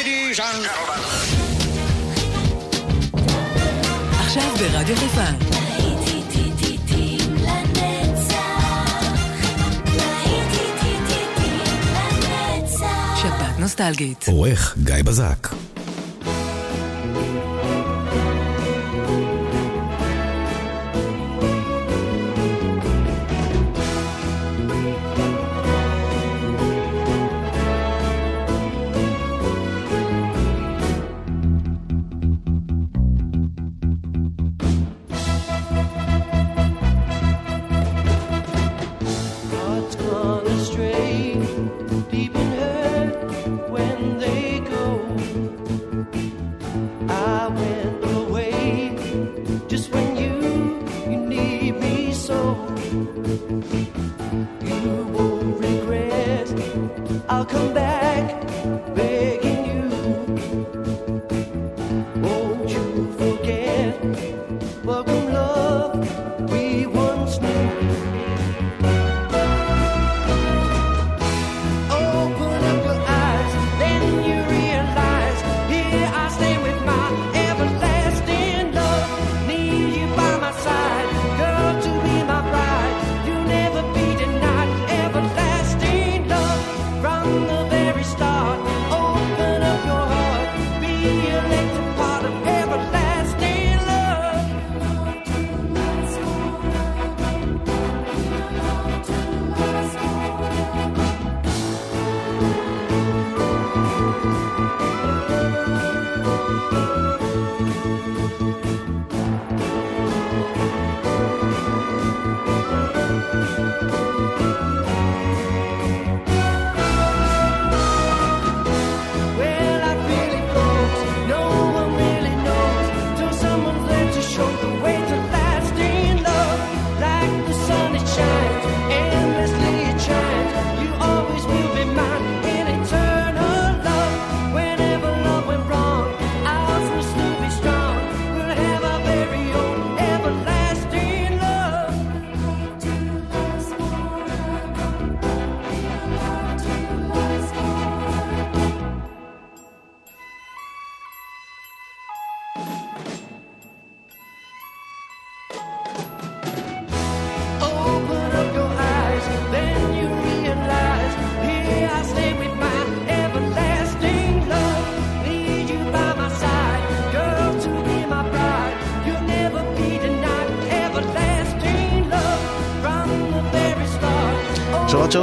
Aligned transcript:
Ladies 0.00 0.40
and 0.40 0.66
עכשיו 4.20 4.54
ברדיו 4.58 4.96
חיפה. 4.96 5.24
נוסטלגית. 13.58 14.24
עורך 14.28 14.76
גיא 14.84 14.94
בזק 15.04 15.48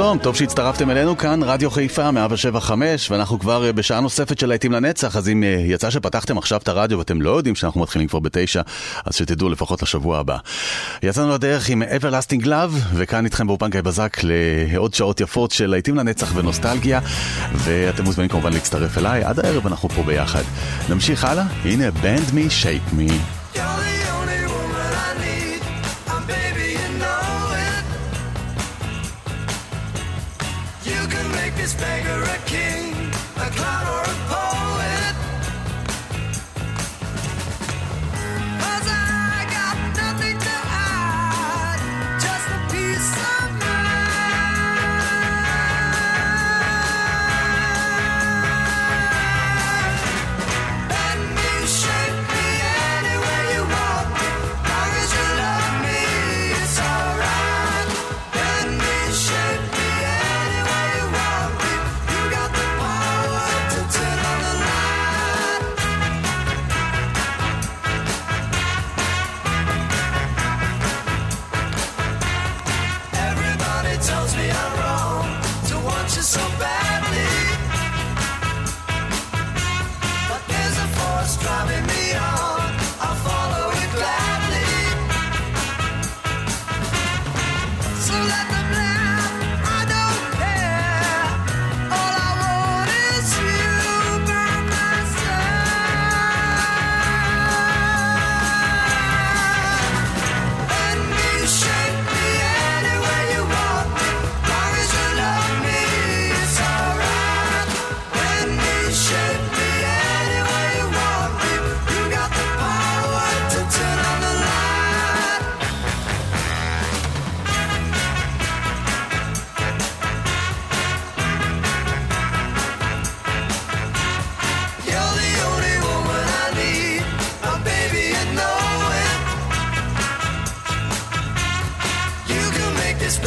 שלום, 0.08 0.18
טוב 0.18 0.36
שהצטרפתם 0.36 0.90
אלינו 0.90 1.18
כאן, 1.18 1.42
רדיו 1.42 1.70
חיפה 1.70 2.10
175, 2.10 3.10
ואנחנו 3.10 3.38
כבר 3.38 3.66
אה, 3.66 3.72
בשעה 3.72 4.00
נוספת 4.00 4.38
של 4.38 4.46
להיטים 4.46 4.72
לנצח, 4.72 5.16
אז 5.16 5.28
אם 5.28 5.42
אה, 5.42 5.56
יצא 5.64 5.90
שפתחתם 5.90 6.38
עכשיו 6.38 6.60
את 6.60 6.68
הרדיו 6.68 6.98
ואתם 6.98 7.22
לא 7.22 7.30
יודעים 7.30 7.54
שאנחנו 7.54 7.80
מתחילים 7.80 8.08
כבר 8.08 8.18
בתשע, 8.18 8.62
אז 9.04 9.14
שתדעו 9.14 9.48
לפחות 9.48 9.82
לשבוע 9.82 10.18
הבא. 10.18 10.36
יצאנו 11.02 11.34
לדרך 11.34 11.68
עם 11.68 11.82
Everlasting 11.82 12.44
Love, 12.44 12.74
וכאן 12.94 13.24
איתכם 13.24 13.46
באופן 13.46 13.70
גיא 13.70 13.80
בזק 13.80 14.16
לעוד 14.22 14.94
שעות 14.94 15.20
יפות 15.20 15.50
של 15.50 15.66
להיטים 15.66 15.96
לנצח 15.96 16.32
ונוסטלגיה, 16.34 17.00
ואתם 17.52 18.04
מוזמנים 18.04 18.28
כמובן 18.28 18.52
להצטרף 18.52 18.98
אליי, 18.98 19.24
עד 19.24 19.40
הערב 19.40 19.66
אנחנו 19.66 19.88
פה 19.88 20.02
ביחד. 20.02 20.42
נמשיך 20.88 21.24
הלאה, 21.24 21.44
הנה 21.64 21.88
Band 21.88 22.34
Me, 22.34 22.64
Shape 22.64 22.94
Me. 22.98 23.37
this 31.68 31.74
beggar 31.74 32.22
again. 32.22 32.47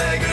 beggar. 0.02 0.31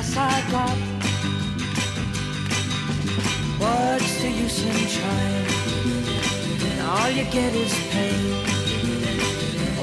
I 0.00 0.42
got. 0.50 0.78
What's 3.60 4.22
the 4.22 4.30
use 4.30 4.64
in 4.64 4.88
trying? 4.96 5.46
And 6.70 6.80
all 6.88 7.10
you 7.10 7.24
get 7.24 7.54
is 7.54 7.74
pain. 7.90 8.32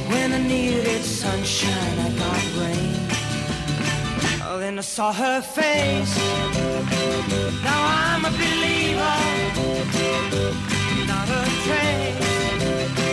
When 0.09 0.33
I 0.33 0.39
needed 0.39 1.03
sunshine, 1.03 1.99
I 1.99 2.09
got 2.17 2.43
rain. 2.59 2.95
Oh, 4.47 4.57
then 4.59 4.79
I 4.79 4.81
saw 4.81 5.13
her 5.13 5.39
face. 5.41 6.17
Now 7.63 7.81
I'm 8.01 8.25
a 8.25 8.31
believer, 8.31 9.17
not 11.05 11.29
a 11.29 11.43
trace. 11.65 13.06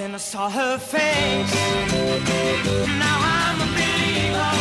Then 0.00 0.14
I 0.14 0.16
saw 0.16 0.48
her 0.48 0.78
face. 0.78 1.54
Now 2.98 3.18
I'm 3.36 3.60
a 3.60 3.66
believer. 3.76 4.52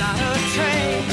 Not 0.00 0.18
a 0.18 0.32
trace. 0.54 1.04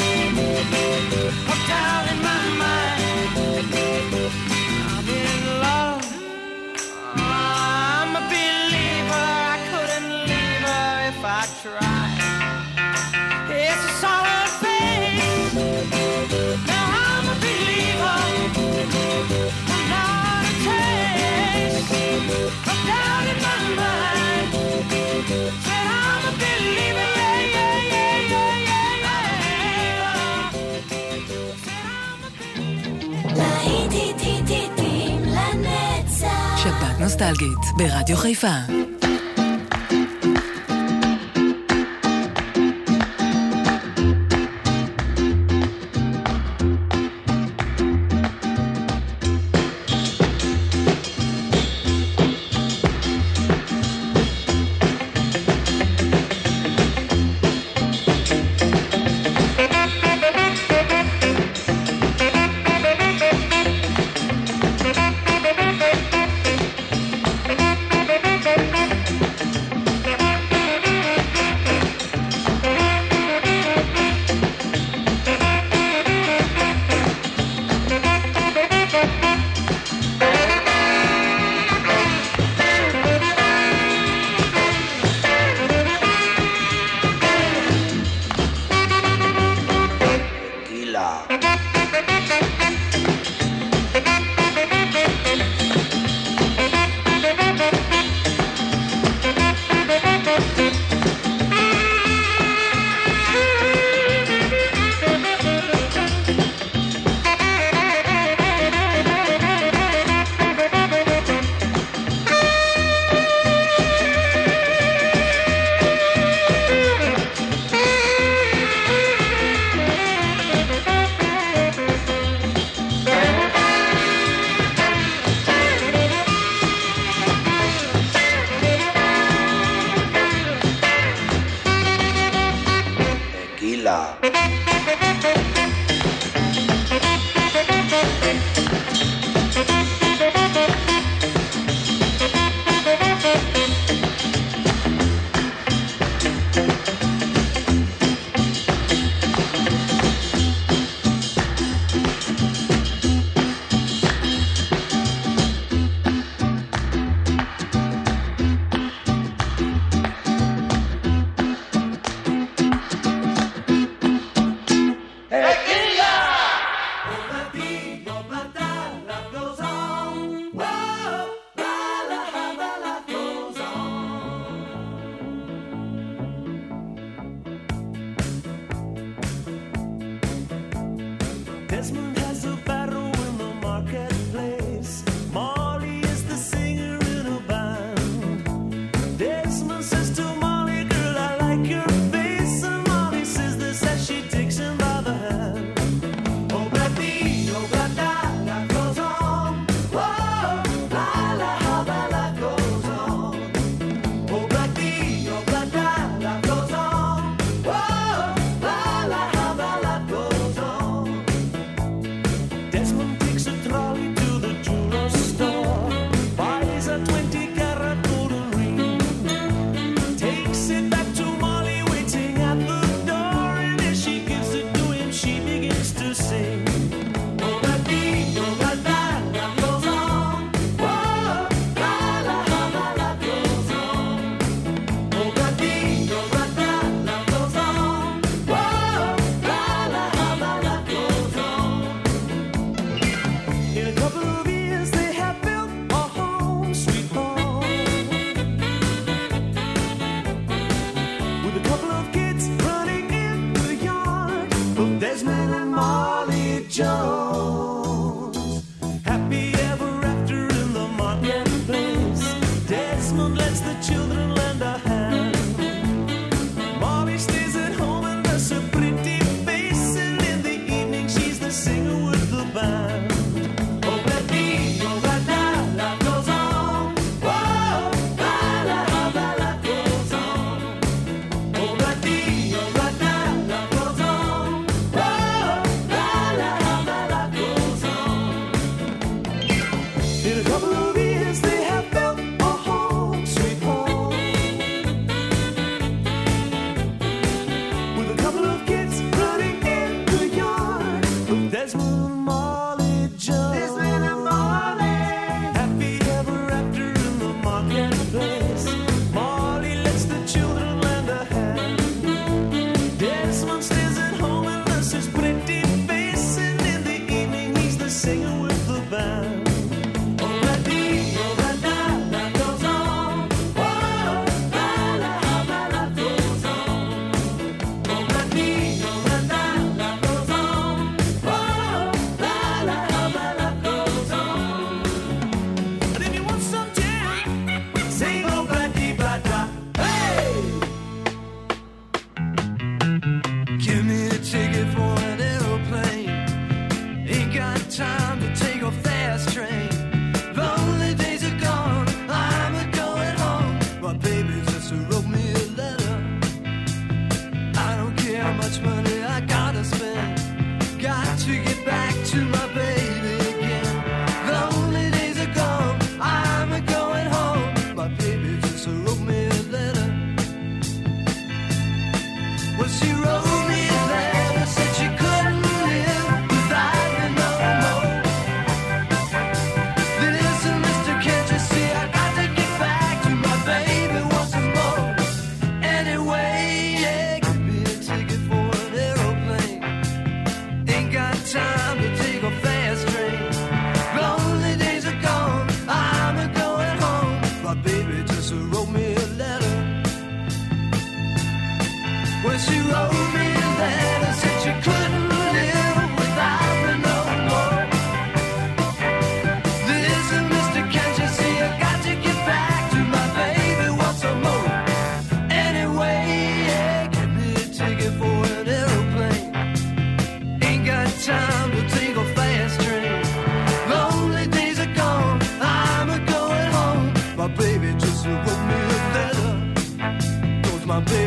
שבת 36.64 37.00
נוסטלגית 37.00 37.58
ברדיו 37.78 38.18
חיפה. 38.18 39.01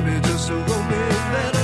Baby 0.02 0.20
just 0.22 0.50
a 0.50 0.54
letter. 0.56 1.63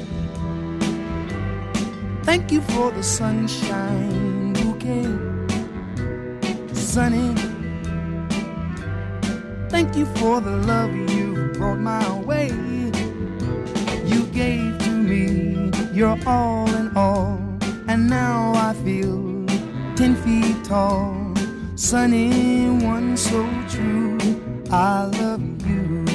thank 2.31 2.49
you 2.49 2.61
for 2.61 2.91
the 2.91 3.03
sunshine 3.03 4.53
bouquet. 4.53 5.03
Sunny, 6.73 7.35
thank 9.67 9.97
you 9.97 10.05
for 10.15 10.39
the 10.39 10.55
love 10.71 10.93
you 10.95 11.51
brought 11.57 11.79
my 11.79 12.07
way. 12.19 12.47
You 14.11 14.21
gave 14.27 14.79
to 14.79 14.91
me 14.91 15.71
your 15.93 16.17
all 16.25 16.73
in 16.73 16.95
all, 16.95 17.37
and 17.89 18.09
now 18.09 18.53
I 18.55 18.75
feel 18.85 19.45
ten 19.97 20.15
feet 20.23 20.63
tall. 20.63 21.33
Sunny, 21.75 22.69
one 22.93 23.17
so 23.17 23.45
true. 23.67 24.17
I 24.71 25.03
love 25.19 25.43
you. 25.67 26.05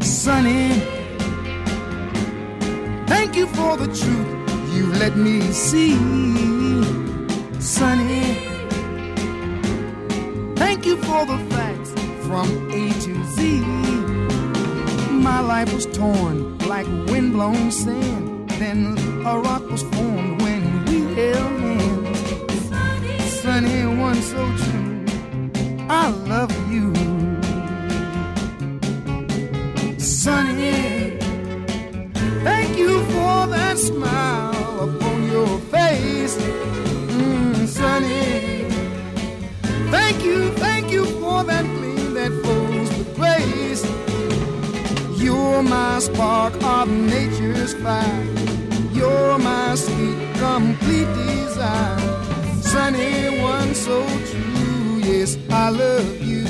Sunny, 0.00 0.91
thank 3.32 3.48
you 3.48 3.54
for 3.54 3.78
the 3.78 3.86
truth 3.86 4.74
you 4.74 4.92
let 4.92 5.16
me 5.16 5.40
see. 5.52 5.94
Sunny, 7.58 8.24
thank 10.56 10.84
you 10.84 10.98
for 10.98 11.24
the 11.24 11.38
facts 11.48 11.92
from 12.26 12.46
A 12.70 12.90
to 13.04 13.24
Z. 13.34 13.60
My 15.10 15.40
life 15.40 15.72
was 15.72 15.86
torn 15.86 16.58
like 16.68 16.86
windblown 17.10 17.70
sand. 17.70 18.50
Then 18.60 18.98
a 19.24 19.38
rock 19.38 19.66
was 19.70 19.82
formed 19.82 20.42
when 20.42 20.84
we 20.84 21.14
held 21.14 21.60
hands. 21.60 23.40
Sunny, 23.40 23.86
one 23.86 24.20
so 24.20 24.42
true. 24.64 25.06
I 25.88 26.08
love 26.28 26.52
you. 26.70 26.92
Sunny, 29.98 31.01
smile 33.82 34.88
upon 34.88 35.30
your 35.30 35.58
face. 35.74 36.36
Mm, 36.36 37.66
sunny, 37.66 38.64
thank 39.90 40.24
you, 40.24 40.50
thank 40.64 40.92
you 40.92 41.04
for 41.20 41.42
that 41.44 41.64
gleam 41.64 42.14
that 42.14 42.30
flows 42.42 42.88
with 42.96 43.10
grace. 43.16 43.82
You're 45.20 45.62
my 45.62 45.98
spark 45.98 46.54
of 46.62 46.88
nature's 46.88 47.74
fire. 47.74 48.24
You're 48.92 49.38
my 49.38 49.74
sweet, 49.74 50.18
complete 50.38 51.10
desire. 51.14 51.98
Sunny 52.62 53.40
one 53.40 53.74
so 53.74 53.98
true, 54.30 55.00
yes, 55.10 55.36
I 55.50 55.70
love 55.70 56.20
you. 56.22 56.46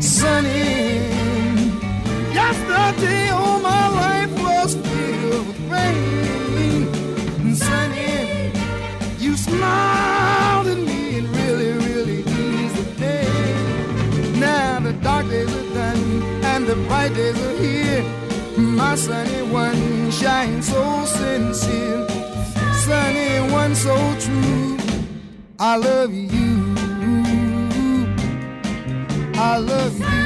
Sunny, 0.00 1.15
yesterday 2.36 3.30
all 3.30 3.58
my 3.60 3.88
life 4.04 4.32
was 4.46 4.74
filled 4.74 5.46
with 5.48 5.60
rain. 5.72 7.54
Sunny, 7.54 8.52
you 9.18 9.32
smiled 9.36 10.66
at 10.74 10.80
me 10.90 11.18
and 11.18 11.28
really, 11.38 11.72
really 11.86 12.20
eased 12.42 12.76
the 12.80 12.86
pain. 13.00 14.38
Now 14.38 14.80
the 14.80 14.92
dark 15.08 15.24
days 15.30 15.52
are 15.60 15.70
done 15.80 16.02
and 16.52 16.66
the 16.66 16.76
bright 16.88 17.14
days 17.14 17.38
are 17.48 17.56
here. 17.64 18.04
My 18.58 18.94
sunny 18.96 19.42
one 19.62 20.10
shines 20.10 20.68
so 20.68 20.82
sincere. 21.06 22.06
Sunny 22.84 23.50
one 23.60 23.74
so 23.74 23.96
true. 24.24 24.76
I 25.58 25.76
love 25.76 26.12
you. 26.12 26.52
I 29.38 29.56
love 29.58 29.98
you. 30.00 30.25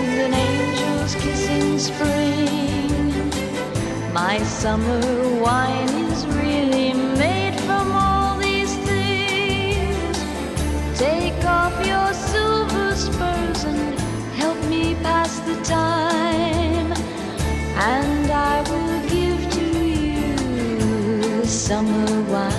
an 1.15 1.21
angel's 1.21 1.23
kiss 1.23 1.47
in 1.47 1.79
spring. 1.79 2.93
My 4.13 4.39
summer 4.43 5.41
wine 5.41 5.89
is 6.11 6.25
really 6.27 6.93
made 6.93 7.59
from 7.61 7.91
all 7.91 8.37
these 8.37 8.75
things. 8.77 10.17
Take 10.99 11.45
off 11.45 11.73
your 11.85 12.13
silver 12.13 12.95
spurs 12.95 13.63
and 13.63 13.99
help 14.35 14.57
me 14.69 14.95
pass 14.95 15.39
the 15.39 15.55
time, 15.63 16.93
and 17.77 18.31
I 18.31 18.61
will 18.69 19.09
give 19.09 19.49
to 19.51 19.65
you 19.87 21.45
summer 21.45 22.21
wine. 22.29 22.50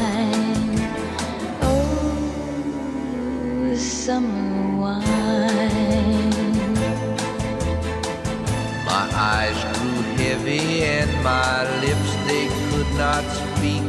My 11.23 11.63
lips 11.81 12.13
they 12.27 12.49
could 12.69 12.91
not 12.99 13.25
speak. 13.31 13.83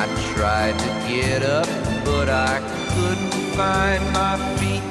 I 0.00 0.06
tried 0.34 0.78
to 0.78 0.90
get 1.08 1.42
up, 1.42 1.68
but 2.04 2.28
I 2.28 2.60
couldn't 2.92 3.32
find 3.56 4.02
my 4.12 4.36
feet. 4.58 4.82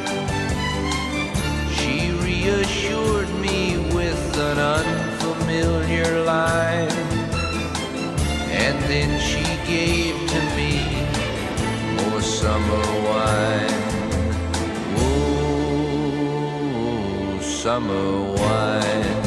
She 1.77 2.11
reassured 2.25 3.29
me 3.35 3.77
with 3.93 4.37
an 4.37 4.57
unfamiliar 4.57 6.23
line, 6.23 6.91
and 8.49 8.77
then 8.91 9.19
she 9.19 9.45
gave 9.67 10.15
to 10.33 10.39
me 10.57 10.71
more 11.97 12.21
summer 12.21 12.85
wine. 13.07 13.81
Oh, 14.97 16.09
summer 17.41 18.33
wine. 18.41 19.26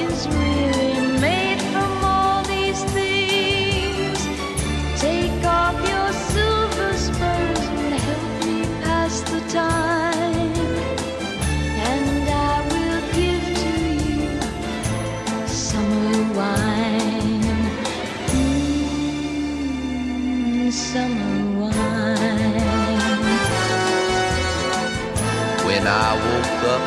up, 26.73 26.83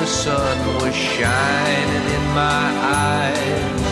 the 0.00 0.06
sun 0.06 0.56
was 0.82 0.94
shining 0.94 2.04
in 2.16 2.24
my 2.44 2.66
eyes. 3.06 3.82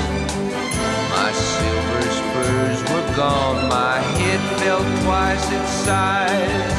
My 1.15 1.31
silver 1.53 2.05
spurs 2.21 2.79
were 2.91 3.09
gone, 3.15 3.59
my 3.69 3.99
head 4.19 4.43
fell 4.59 4.85
twice 5.03 5.47
its 5.59 5.73
size. 5.87 6.79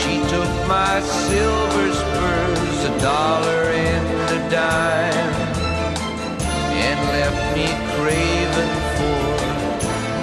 She 0.00 0.14
took 0.32 0.52
my 0.76 0.94
silver 1.26 1.86
spurs, 2.02 2.78
a 2.90 2.92
dollar 3.10 3.62
and 3.88 4.06
a 4.36 4.40
dime, 4.56 5.36
and 6.86 6.98
left 7.16 7.42
me 7.56 7.66
craving 7.94 8.76
for 8.96 9.24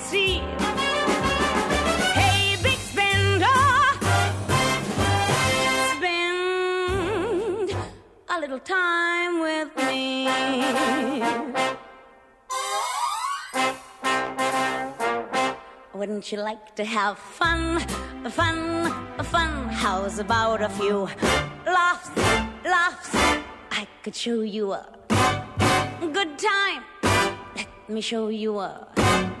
see. 0.11 0.39
Hey, 2.19 2.57
big 2.61 2.79
spender, 2.91 3.61
spend 5.95 7.71
a 8.27 8.37
little 8.41 8.59
time 8.59 9.39
with 9.39 9.69
me. 9.87 10.27
Wouldn't 15.93 16.29
you 16.31 16.39
like 16.39 16.75
to 16.75 16.83
have 16.83 17.17
fun, 17.17 17.79
fun, 18.37 18.59
fun? 19.23 19.69
How's 19.69 20.19
about 20.19 20.61
a 20.61 20.69
few 20.69 21.07
laughs, 21.65 22.09
laughs? 22.65 23.11
I 23.71 23.87
could 24.03 24.15
show 24.15 24.41
you 24.41 24.73
a 24.73 24.85
good 26.17 26.37
time. 26.37 26.83
Let 27.55 27.69
me 27.87 28.01
show 28.01 28.27
you 28.27 28.59
a. 28.59 29.40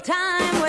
Time 0.00 0.59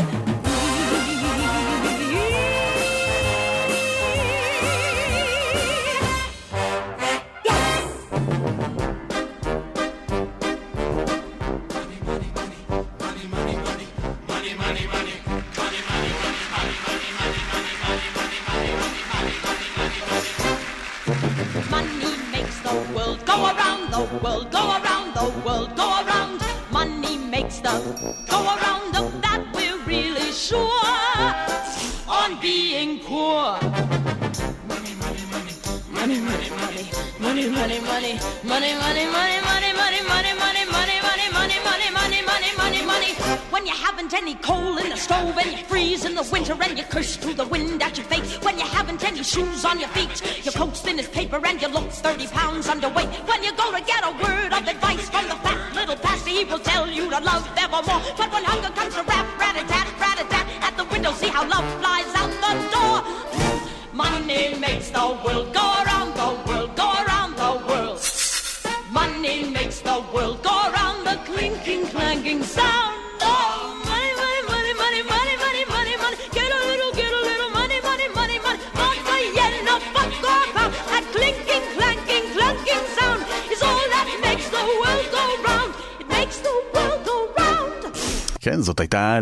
your 49.82 49.90
feet, 49.90 50.46
your 50.46 50.54
coat's 50.54 50.82
thin 50.82 51.00
as 51.00 51.08
paper 51.08 51.42
and 51.44 51.60
your 51.60 51.72
look 51.72 51.90
30 51.90 52.28
pounds 52.28 52.68
underweight. 52.68 53.11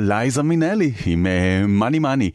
לייזה 0.09 0.43
מינלי 0.43 0.91
עם 1.05 1.27
מאני 1.67 1.99
מאני. 1.99 2.29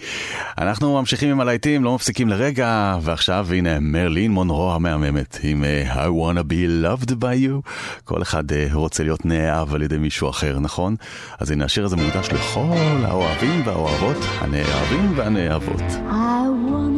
אנחנו 0.59 1.01
ממשיכים 1.01 1.31
עם 1.31 1.41
הלהיטים, 1.41 1.85
לא 1.85 1.95
מפסיקים 1.95 2.29
לרגע, 2.29 2.97
ועכשיו 3.03 3.47
הנה 3.53 3.81
מרלין 3.81 4.31
מונרו 4.31 4.73
המהממת 4.73 5.39
עם 5.43 5.65
אה, 5.65 6.05
I 6.05 6.09
wanna 6.09 6.43
be 6.43 6.85
loved 6.85 7.11
by 7.11 7.47
you. 7.47 7.71
כל 8.05 8.23
אחד 8.23 8.53
אה, 8.53 8.67
רוצה 8.73 9.03
להיות 9.03 9.27
נאהב 9.27 9.75
על 9.75 9.83
ידי 9.83 9.99
מישהו 9.99 10.31
אחר, 10.31 10.59
נכון? 10.59 10.97
אז 11.41 11.51
הנה 11.51 11.65
השיר 11.65 11.85
הזה 11.85 11.97
מוקדש 11.97 12.29
לכל 12.29 12.77
האוהבים 13.05 13.63
והאוהבות, 13.65 14.17
הנאהבים 14.41 15.13
והנאהבות. 15.17 15.83
I 16.11 16.71
wanna 16.71 16.93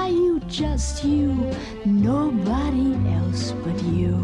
by 0.00 0.06
you, 0.06 0.40
just 0.48 1.04
you, 1.04 1.28
nobody 1.84 2.88
else 3.16 3.52
but 3.62 3.78
you. 3.96 4.22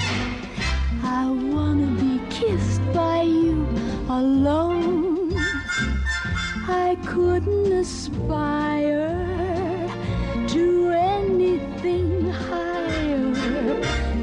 I 1.02 1.24
wanna 1.54 1.90
be 2.04 2.14
kissed 2.38 2.84
by 2.94 3.20
you 3.22 3.56
alone. 4.08 5.34
I 6.86 6.96
couldn't 7.12 7.70
aspire 7.84 9.18
to 10.54 10.64
anything 11.20 12.30
higher 12.48 13.26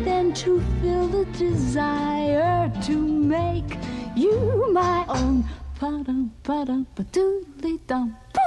than 0.08 0.26
to 0.42 0.52
feel 0.80 1.06
the 1.18 1.26
desire 1.46 2.72
to 2.88 2.96
make 3.38 3.72
you 4.16 4.36
my 4.82 5.06
own. 5.18 5.38
Ba-dum, 5.80 6.22
ba-dum, 6.48 6.82
ba-doodly 6.96 7.76
dum, 7.86 8.08
boo. 8.34 8.43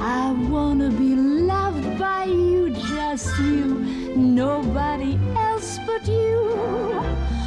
I 0.00 0.32
wanna 0.48 0.90
be 0.90 1.14
loved 1.14 1.98
by 1.98 2.24
you, 2.24 2.70
just 2.70 3.38
you, 3.38 3.64
nobody 4.16 5.18
else 5.36 5.78
but 5.86 6.06
you. 6.06 7.41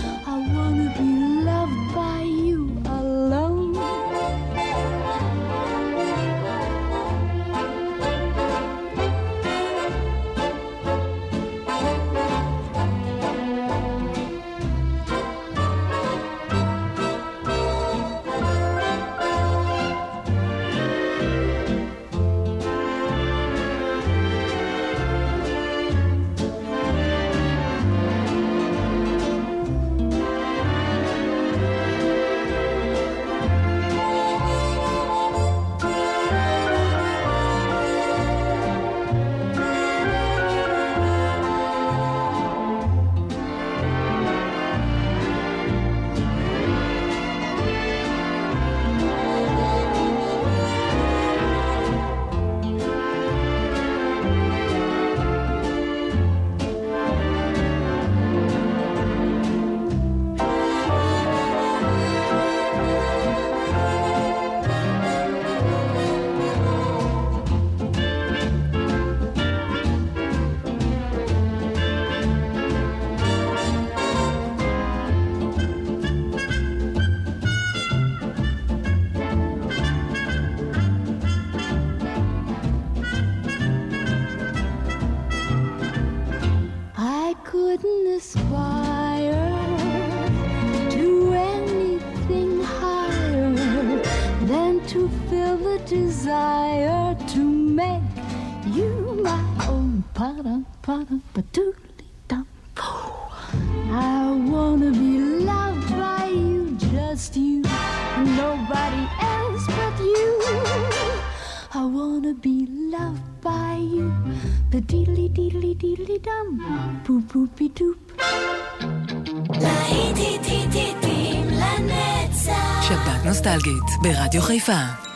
חיפה. 124.54 125.10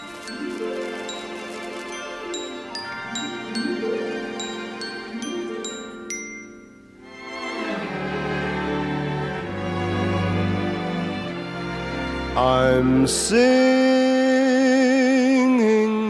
I'm 12.36 13.06
singing 13.06 13.40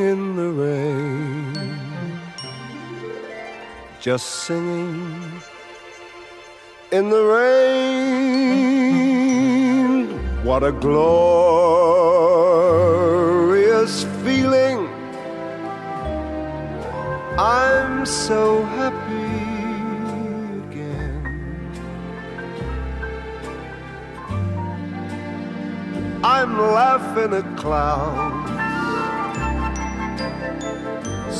in 0.00 0.36
the 0.36 0.50
rain, 0.62 1.54
just 4.00 4.26
singing 4.46 5.42
in 6.90 7.10
the 7.10 7.22
rain. 7.22 7.74
What 10.42 10.62
a 10.64 10.72
glorious 10.72 11.97
I'm 17.99 18.05
so 18.05 18.63
happy 18.63 19.27
again. 20.63 21.19
I'm 26.23 26.57
laughing 26.57 27.33
at 27.33 27.57
clouds 27.57 28.51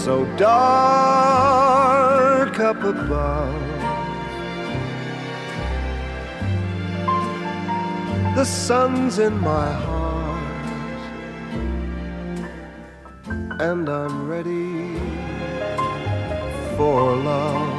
so 0.04 0.26
dark 0.36 1.00
up 2.60 2.84
above. 2.84 3.64
The 8.36 8.44
sun's 8.44 9.18
in 9.20 9.40
my 9.40 9.72
heart, 9.72 10.68
and 13.62 13.88
I'm 13.88 14.28
ready 14.28 14.59
for 16.80 17.14
love. 17.14 17.70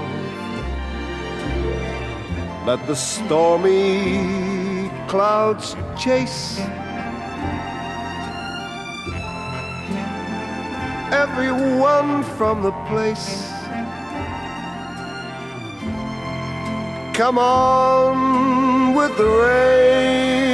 Let 2.67 2.87
the 2.87 2.95
stormy 2.95 4.91
clouds 5.09 5.75
chase 5.99 6.61
everyone 11.25 12.23
from 12.37 12.63
the 12.63 12.73
place. 12.91 13.49
Come 17.15 17.39
on 17.39 18.95
with 18.95 19.17
the 19.17 19.31
rain. 19.45 20.50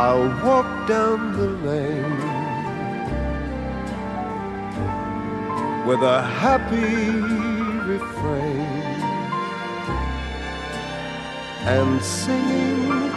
I'll 0.00 0.28
walk 0.46 0.86
down 0.86 1.32
the 1.32 1.48
lane 1.68 2.18
with 5.88 6.02
a 6.02 6.22
happy 6.22 7.18
refrain 7.90 8.94
and 11.66 12.00
singing, 12.00 13.10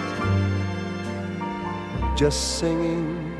just 2.17 2.58
singing 2.58 3.32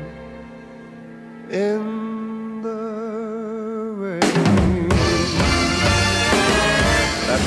in 1.50 2.62
the 2.62 2.78
rain. 4.02 4.88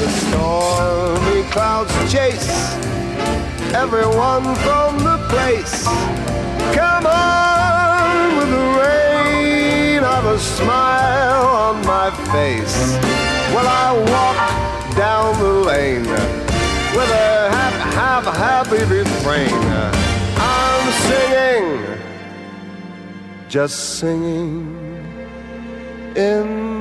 The 0.01 0.09
stormy 0.09 1.43
clouds 1.51 2.11
chase 2.11 2.94
everyone 3.75 4.55
from 4.65 4.97
the 4.99 5.17
place. 5.27 5.83
Come 6.73 7.05
on 7.05 8.37
with 8.37 8.49
the 8.57 8.65
rain, 8.81 10.01
I've 10.01 10.25
a 10.25 10.39
smile 10.39 11.45
on 11.67 11.85
my 11.85 12.09
face. 12.31 12.77
While 13.53 13.67
I 13.67 13.87
walk 14.13 14.95
down 14.95 15.37
the 15.39 15.53
lane 15.69 16.07
with 16.95 17.09
a 17.27 17.49
half, 17.55 17.75
half 17.99 18.25
happy 18.47 18.81
refrain. 18.85 19.61
I'm 20.37 20.85
singing, 21.07 21.99
just 23.49 23.99
singing 23.99 24.55
in 26.15 26.74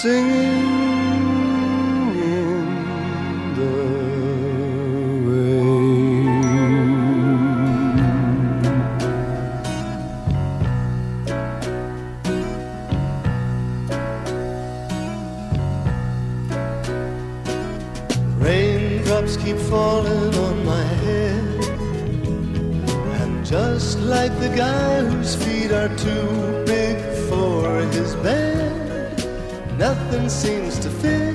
Singing. 0.00 0.80
Raindrops 18.38 19.36
keep 19.36 19.58
falling 19.58 20.34
on 20.34 20.64
my 20.64 20.82
head. 20.82 21.64
And 23.20 23.44
just 23.44 23.98
like 23.98 24.32
the 24.40 24.48
guy 24.56 25.04
whose 25.04 25.34
feet 25.34 25.72
are 25.72 25.94
too 25.98 26.64
big 26.64 26.96
for 27.28 27.80
his 27.92 28.14
bed, 28.24 28.49
nothing 29.80 30.28
seems 30.28 30.78
to 30.78 30.90
fit. 30.90 31.34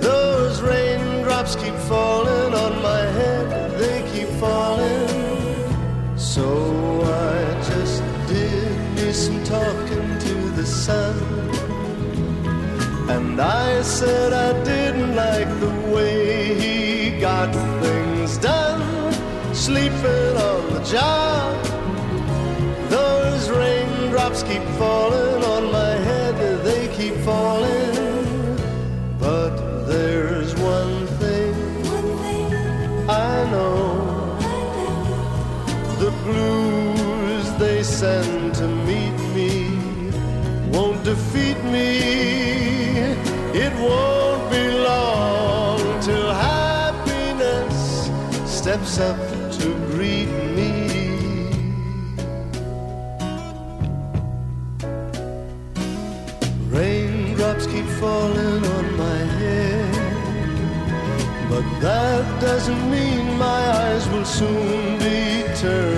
Those 0.00 0.62
raindrops 0.62 1.54
keep 1.54 1.74
falling 1.92 2.54
on 2.64 2.72
my 2.82 3.02
head, 3.18 3.46
they 3.78 3.98
keep 4.12 4.30
falling. 4.40 5.06
So 6.16 6.46
I 7.04 7.38
just 7.70 8.02
did 8.26 8.72
me 8.96 9.12
some 9.12 9.44
talking 9.44 10.08
to 10.26 10.34
the 10.58 10.64
sun. 10.64 11.16
And 13.14 13.38
I 13.38 13.82
said 13.82 14.32
I 14.32 14.50
didn't 14.64 15.14
like 15.14 15.50
the 15.60 15.74
way 15.94 16.58
he 16.62 17.20
got 17.20 17.50
things 17.82 18.38
done, 18.38 19.12
sleeping 19.54 20.34
on 20.50 20.62
the 20.72 20.82
job. 20.96 21.52
Those 22.88 23.50
raindrops 23.50 24.42
keep 24.42 24.64
falling 24.80 25.27
steps 48.88 49.00
up 49.00 49.60
to 49.60 49.74
greet 49.92 50.28
me. 50.56 50.70
Raindrops 56.70 57.66
keep 57.66 57.86
falling 58.00 58.64
on 58.76 58.96
my 58.96 59.18
head, 59.40 59.94
but 61.50 61.64
that 61.80 62.40
doesn't 62.40 62.90
mean 62.90 63.38
my 63.38 63.62
eyes 63.82 64.08
will 64.08 64.24
soon 64.24 64.98
be 64.98 65.44
turning 65.56 65.97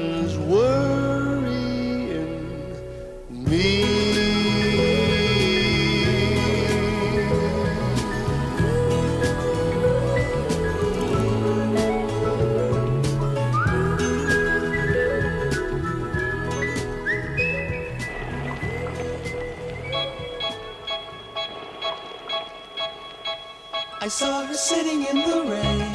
sitting 24.73 25.01
in 25.11 25.17
the 25.29 25.39
rain, 25.51 25.91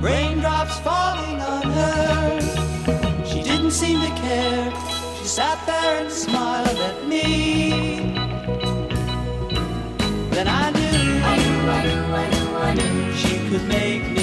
raindrops 0.00 0.78
falling 0.80 1.38
on 1.54 1.64
her. 1.78 2.40
She 3.30 3.42
didn't 3.42 3.72
seem 3.72 4.00
to 4.00 4.12
care. 4.22 4.72
She 5.18 5.26
sat 5.26 5.58
there 5.66 5.92
and 6.00 6.10
smiled 6.10 6.78
at 6.90 7.06
me. 7.06 7.26
Then 10.34 10.48
I 10.48 10.70
knew, 10.76 11.02
I 11.32 11.34
knew, 11.42 11.58
I 11.76 11.78
knew, 11.84 12.02
I 12.22 12.24
knew, 12.32 12.48
I 12.66 12.70
knew 12.78 13.12
she 13.22 13.34
could 13.48 13.66
make 13.68 14.15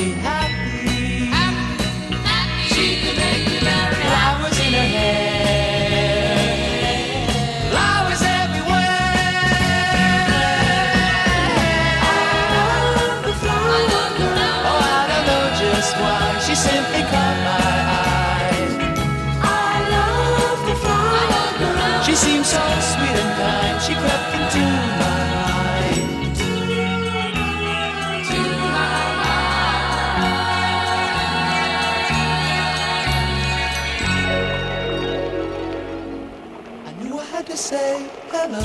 had 37.34 37.48
to 37.48 37.58
say 37.58 38.08
hello. 38.30 38.62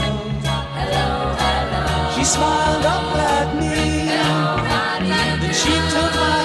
Hello, 0.77 1.09
hello. 1.41 2.15
She 2.15 2.23
smiled 2.23 2.85
up 2.85 3.17
at 3.17 3.49
me. 3.61 3.77
Hello, 4.13 4.61
honey. 4.71 5.41
Then 5.41 5.55
she 5.61 5.73
took 5.93 6.13
my 6.21 6.38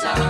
sorrow. 0.00 0.29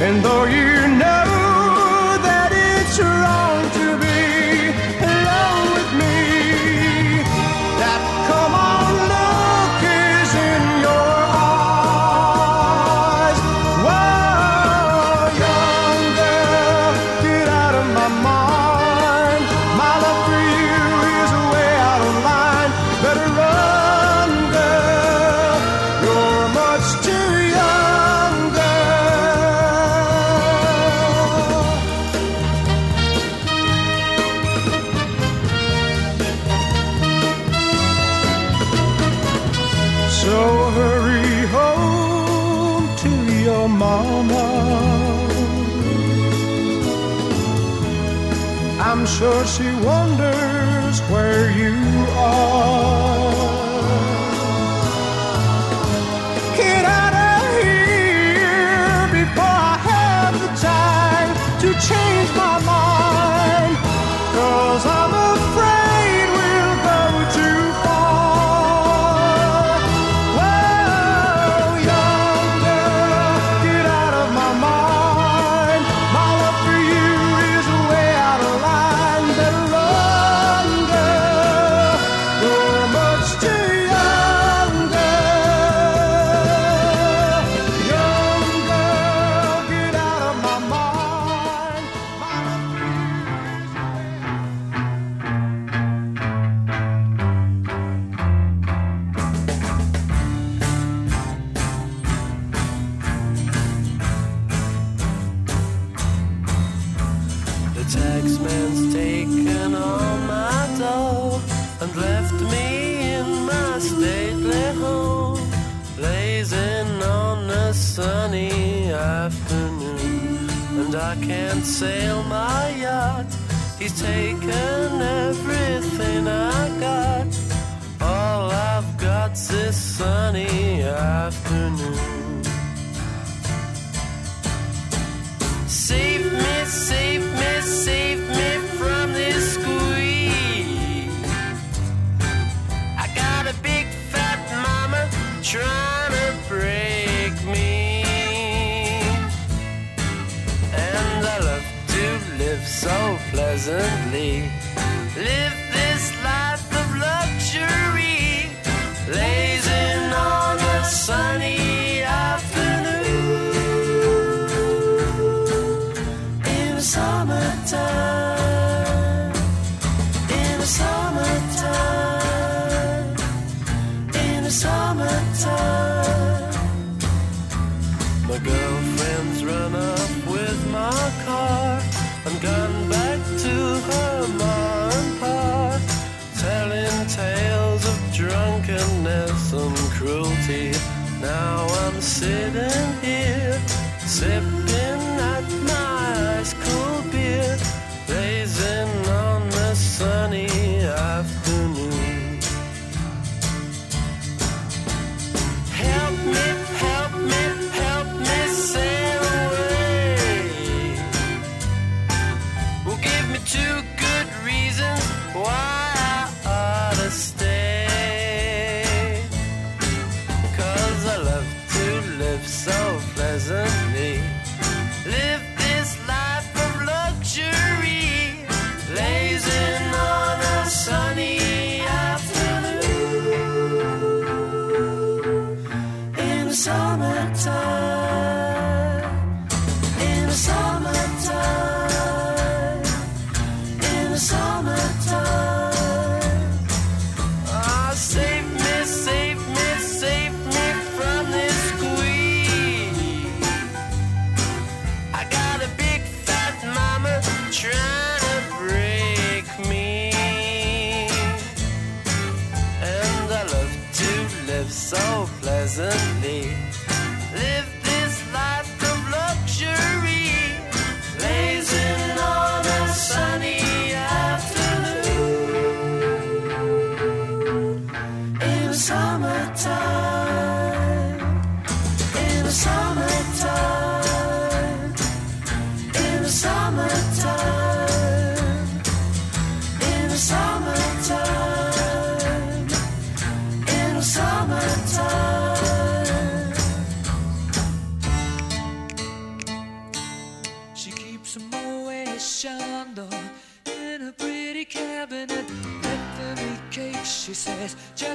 And 0.00 0.22
though 0.24 0.44
you 0.44 0.77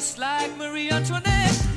just 0.04 0.18
like 0.18 0.58
Marie 0.58 0.92
Antoinette. 0.92 1.73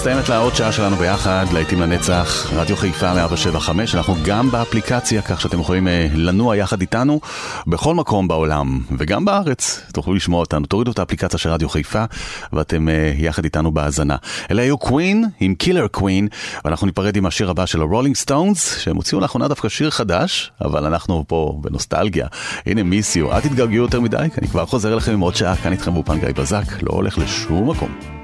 מסתיימת 0.00 0.28
לה 0.28 0.38
עוד 0.38 0.54
שעה 0.54 0.72
שלנו 0.72 0.96
ביחד, 0.96 1.46
להיטים 1.52 1.80
לנצח, 1.80 2.52
רדיו 2.52 2.76
חיפה 2.76 3.14
175, 3.14 3.94
אנחנו 3.94 4.14
גם 4.24 4.50
באפליקציה, 4.50 5.22
כך 5.22 5.40
שאתם 5.40 5.60
יכולים 5.60 5.88
אה, 5.88 6.06
לנוע 6.14 6.56
יחד 6.56 6.80
איתנו 6.80 7.20
בכל 7.66 7.94
מקום 7.94 8.28
בעולם, 8.28 8.80
וגם 8.98 9.24
בארץ, 9.24 9.80
תוכלו 9.92 10.14
לשמוע 10.14 10.40
אותנו. 10.40 10.66
תורידו 10.66 10.90
את 10.90 10.98
האפליקציה 10.98 11.38
של 11.38 11.50
רדיו 11.50 11.68
חיפה, 11.68 12.04
ואתם 12.52 12.88
אה, 12.88 13.12
יחד 13.16 13.44
איתנו 13.44 13.72
בהאזנה. 13.72 14.16
אלה 14.50 14.62
היו 14.62 14.78
קווין 14.78 15.24
עם 15.40 15.54
קילר 15.54 15.88
קווין, 15.88 16.28
ואנחנו 16.64 16.86
ניפרד 16.86 17.16
עם 17.16 17.26
השיר 17.26 17.50
הבא 17.50 17.66
של 17.66 17.80
הרולינג 17.80 18.16
סטונס, 18.16 18.78
שהם 18.78 18.96
הוציאו 18.96 19.20
לאחרונה 19.20 19.48
דווקא 19.48 19.68
שיר 19.68 19.90
חדש, 19.90 20.52
אבל 20.60 20.84
אנחנו 20.84 21.24
פה 21.28 21.58
בנוסטלגיה. 21.60 22.26
הנה 22.66 22.82
מיסיו, 22.82 23.32
אל 23.32 23.40
תתגעגעו 23.40 23.74
יותר 23.74 24.00
מדי, 24.00 24.28
כי 24.34 24.40
אני 24.40 24.48
כבר 24.48 24.66
חוזר 24.66 24.92
אליכם 24.92 25.12
עם 25.12 25.20
עוד 25.20 25.36
שעה, 25.36 25.56
כאן 25.56 25.72
איתכם 25.72 25.94
באופן 25.94 26.20
גיא 26.20 26.28
בזק, 26.36 26.82
לא 26.82 26.92
הולך 26.92 27.18
לשום 27.18 27.70
מקום. 27.70 28.19